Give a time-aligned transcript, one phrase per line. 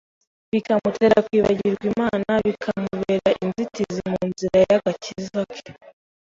[0.51, 5.71] bikamutera kwibagirwa Imana, bikamubera inzitizi mu nzira y’agakiza ke.